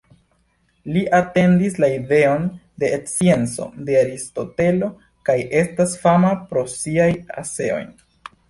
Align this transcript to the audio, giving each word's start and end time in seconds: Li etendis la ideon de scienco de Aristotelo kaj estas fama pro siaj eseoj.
Li 0.93 1.01
etendis 1.17 1.75
la 1.83 1.89
ideon 1.97 2.47
de 2.83 2.89
scienco 3.11 3.67
de 3.91 3.99
Aristotelo 4.01 4.91
kaj 5.31 5.37
estas 5.63 5.97
fama 6.07 6.33
pro 6.51 6.65
siaj 6.81 7.11
eseoj. 7.45 7.81